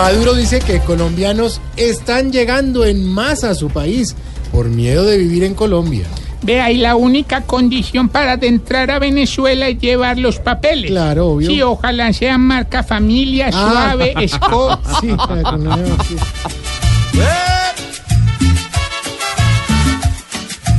Maduro 0.00 0.32
dice 0.32 0.60
que 0.60 0.80
colombianos 0.80 1.60
están 1.76 2.32
llegando 2.32 2.86
en 2.86 3.04
masa 3.04 3.50
a 3.50 3.54
su 3.54 3.68
país 3.68 4.16
por 4.50 4.66
miedo 4.70 5.04
de 5.04 5.18
vivir 5.18 5.44
en 5.44 5.54
Colombia. 5.54 6.06
Ve 6.40 6.58
ahí 6.62 6.78
la 6.78 6.96
única 6.96 7.42
condición 7.42 8.08
para 8.08 8.32
entrar 8.40 8.90
a 8.90 8.98
Venezuela 8.98 9.68
es 9.68 9.78
llevar 9.78 10.16
los 10.16 10.38
papeles. 10.38 10.90
Claro, 10.90 11.28
obvio. 11.28 11.50
Sí, 11.50 11.60
ojalá 11.60 12.14
sean 12.14 12.40
marca 12.40 12.82
familia, 12.82 13.50
Ah. 13.52 13.90
suave, 13.92 14.14
Scott. 14.28 14.80
Sí, 15.02 15.08
no- 15.08 15.76
sí. 16.08 16.16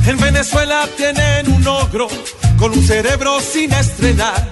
En 0.08 0.18
Venezuela 0.20 0.88
tienen 0.96 1.48
un 1.52 1.64
ogro 1.68 2.08
con 2.58 2.72
un 2.72 2.84
cerebro 2.84 3.38
sin 3.40 3.72
estrenar, 3.72 4.48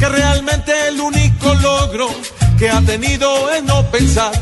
que 0.00 0.08
realmente 0.08 0.72
el 0.88 1.00
único 1.00 1.54
logro 1.54 2.08
que 2.60 2.68
ha 2.68 2.80
tenido 2.82 3.50
es 3.50 3.64
no 3.64 3.82
pensar. 3.90 4.32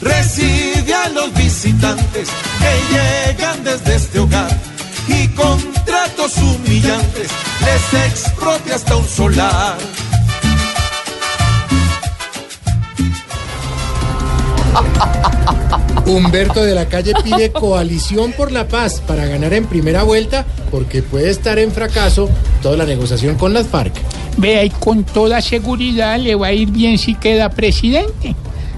Recibe 0.00 0.94
a 0.94 1.08
los 1.08 1.34
visitantes 1.34 2.28
que 2.60 2.72
llegan 2.94 3.64
desde 3.64 3.96
este 3.96 4.20
hogar 4.20 4.48
y 5.08 5.26
con 5.28 5.58
tratos 5.84 6.38
humillantes 6.38 7.28
les 7.64 8.06
expropia 8.06 8.76
hasta 8.76 8.96
un 8.96 9.08
solar. 9.08 9.76
Humberto 16.06 16.64
de 16.64 16.76
la 16.76 16.86
Calle 16.86 17.12
pide 17.24 17.50
coalición 17.50 18.32
por 18.32 18.52
la 18.52 18.68
paz 18.68 19.00
para 19.00 19.26
ganar 19.26 19.52
en 19.52 19.66
primera 19.66 20.04
vuelta 20.04 20.46
porque 20.70 21.02
puede 21.02 21.30
estar 21.30 21.58
en 21.58 21.72
fracaso 21.72 22.30
toda 22.62 22.76
la 22.76 22.84
negociación 22.84 23.34
con 23.34 23.52
las 23.52 23.66
FARC. 23.66 23.94
Ve 24.36 24.58
ahí 24.58 24.70
con 24.70 25.04
toda 25.04 25.40
seguridad 25.40 26.18
le 26.18 26.34
va 26.34 26.48
a 26.48 26.52
ir 26.52 26.70
bien 26.70 26.98
si 26.98 27.14
queda 27.14 27.50
presidente. 27.50 28.34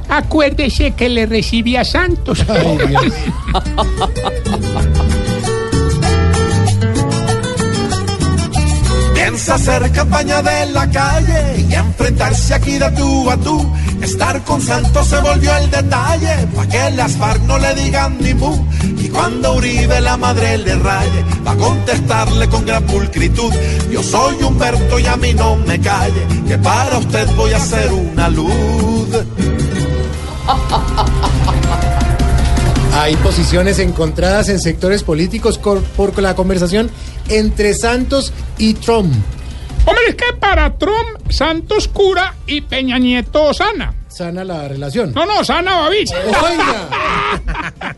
Acuérdese 0.09 0.93
que 0.93 1.09
le 1.09 1.27
recibe 1.27 1.79
a 1.79 1.85
Santos. 1.85 2.45
Ay, 2.49 2.79
Dios. 2.89 3.13
hacer 9.57 9.91
campaña 9.91 10.43
de 10.43 10.67
la 10.67 10.89
calle 10.91 11.65
y 11.67 11.75
enfrentarse 11.75 12.55
aquí 12.55 12.79
de 12.79 12.91
tú 12.91 13.31
a 13.31 13.37
tú. 13.39 13.73
Estar 14.03 14.45
con 14.45 14.61
Santos 14.61 15.07
se 15.09 15.19
volvió 15.19 15.57
el 15.57 15.71
detalle, 15.71 16.47
pa' 16.55 16.67
que 16.69 16.91
las 16.91 17.13
FARC 17.13 17.43
no 17.43 17.59
le 17.59 17.75
digan 17.75 18.19
ni 18.21 18.35
mu. 18.35 18.55
Y 18.99 19.09
cuando 19.09 19.55
Uribe 19.55 20.01
la 20.03 20.19
madre 20.19 20.59
le 20.59 20.75
raye, 20.77 21.25
va 21.47 21.53
a 21.53 21.57
contestarle 21.57 22.49
con 22.49 22.67
gran 22.67 22.85
pulcritud. 22.85 23.53
Yo 23.91 24.03
soy 24.03 24.43
Humberto 24.43 24.99
y 24.99 25.07
a 25.07 25.17
mí 25.17 25.33
no 25.33 25.57
me 25.57 25.81
calle, 25.81 26.27
que 26.47 26.59
para 26.59 26.99
usted 26.99 27.27
voy 27.35 27.53
a 27.53 27.57
hacer 27.57 27.91
una 27.93 28.29
luz. 28.29 29.09
Hay 32.93 33.17
posiciones 33.17 33.79
encontradas 33.79 34.51
en 34.51 34.61
sectores 34.61 35.03
políticos 35.03 35.59
por 35.59 36.23
la 36.23 36.35
conversación 36.35 36.91
entre 37.29 37.73
Santos 37.75 38.35
y 38.59 38.75
Trump. 38.75 39.15
Hombre, 39.87 40.05
es 40.09 40.15
que 40.17 40.33
para 40.39 40.77
Trump, 40.77 41.31
Santos 41.31 41.89
cura 41.89 42.35
y 42.47 42.61
Peña 42.61 42.99
Nieto 42.99 43.55
sana. 43.55 43.95
Sana 44.09 44.45
la 44.45 44.69
relación. 44.69 45.13
No, 45.15 45.25
no, 45.27 45.43
sana 45.45 45.77
Babich. 45.77 46.11
Oiga, 46.13 46.89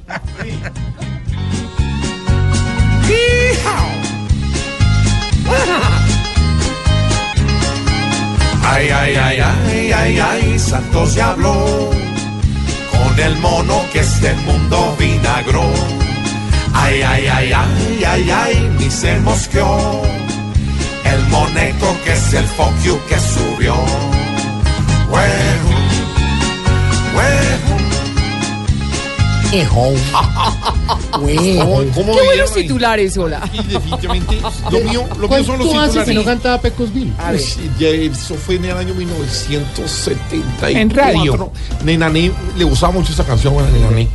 Ay, 8.70 8.88
ay, 8.90 9.14
ay, 9.16 9.38
ay, 9.40 9.92
ay, 9.92 10.18
ay, 10.18 10.58
Santos 10.58 11.14
ya 11.14 11.30
habló 11.30 11.90
con 12.90 13.20
el 13.20 13.36
mono 13.38 13.82
que 13.92 14.00
este 14.00 14.34
mundo 14.46 14.94
vinagró. 14.98 15.64
Ay, 16.74 17.02
ay, 17.02 17.26
ay, 17.26 17.52
ay, 17.52 18.04
ay, 18.06 18.30
ay, 18.30 18.70
ni 18.78 18.90
se 18.90 19.18
mosqueó. 19.20 20.02
Es 22.28 22.34
el 22.34 22.44
fuck 22.44 22.78
you 22.84 23.00
que 23.08 23.18
subió. 23.18 23.74
Huevo, 25.08 25.57
güey. 31.20 31.58
¿Cómo 31.94 32.12
Qué 32.14 32.24
buenos 32.24 32.52
titulares, 32.54 33.16
hola. 33.16 33.48
Y 33.52 33.62
definitivamente, 33.62 34.40
lo 34.70 34.80
mío, 34.80 35.06
lo 35.18 35.28
mío 35.28 35.44
son 35.44 35.58
los 35.58 35.68
¿Cuánto 35.68 36.00
hace 36.00 36.10
que 36.10 36.14
no 36.14 36.20
titulares. 36.20 36.24
cantaba 36.24 36.60
Pecosville? 36.60 37.12
Pues, 37.28 37.58
ya 37.78 37.88
eso 37.88 38.34
fue 38.34 38.56
en 38.56 38.66
el 38.66 38.76
año 38.76 38.94
1974. 38.94 40.68
En 40.68 40.90
radio. 40.90 41.52
Nenané, 41.84 42.30
le 42.56 42.64
gustaba 42.64 42.92
mucho 42.92 43.12
esa 43.12 43.24
canción 43.24 43.58
a 43.58 43.70
Nenané. 43.70 44.08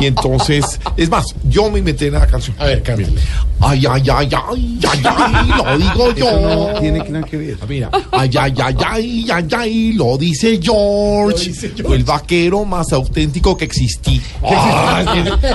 Y 0.00 0.06
entonces, 0.06 0.78
es 0.96 1.10
más, 1.10 1.34
yo 1.44 1.70
me 1.70 1.80
inventé 1.80 2.06
en 2.06 2.14
la 2.14 2.26
canción. 2.26 2.54
A 2.58 2.66
ver, 2.66 2.82
cámbiale. 2.82 3.20
Ay, 3.60 3.84
ay, 3.90 4.02
ay, 4.08 4.28
ay, 4.30 4.78
ay, 4.86 5.02
ay, 5.04 5.48
lo 5.56 5.78
digo 5.78 6.12
yo. 6.16 6.40
no 6.40 6.80
tiene 6.80 7.02
que 7.02 7.10
nada 7.10 7.26
que 7.26 7.36
ver. 7.36 7.56
Mira, 7.68 7.90
ay, 8.12 8.30
ay, 8.38 8.54
ay, 8.62 8.76
ay, 8.86 9.26
ay, 9.30 9.48
ay, 9.56 9.92
lo 9.94 10.16
dice 10.16 10.60
George. 10.62 11.38
Lo 11.38 11.52
dice 11.52 11.72
George. 11.76 11.96
El 11.96 12.04
vaquero 12.04 12.64
más 12.64 12.92
auténtico 12.92 13.56
que 13.56 13.64
existí. 13.64 14.22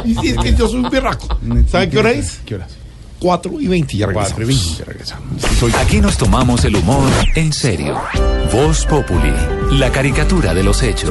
Y 0.06 0.16
si 0.16 0.30
es 0.30 0.38
que 0.38 0.54
yo 0.56 0.68
soy 0.68 0.80
un 0.80 0.90
berraco. 0.90 1.28
¿Saben 1.70 1.90
qué 1.90 2.00
hora 2.00 2.12
es? 2.12 2.40
¿Qué 2.46 2.56
horas? 2.56 2.78
4 3.24 3.62
y 3.62 3.68
20, 3.68 3.98
ya 3.98 4.08
regresamos. 4.08 4.34
4 4.34 4.44
y 4.44 4.48
20, 4.48 4.80
ya 4.80 4.86
regresamos. 4.86 5.42
Soy 5.60 5.72
Aquí 5.80 6.02
nos 6.02 6.18
tomamos 6.18 6.66
el 6.66 6.76
humor 6.76 7.10
en 7.36 7.54
serio. 7.54 8.02
Voz 8.52 8.86
Populi, 8.86 9.34
la 9.72 9.92
caricatura 9.92 10.54
de 10.54 10.64
los 10.64 10.84
hechos. 10.84 11.10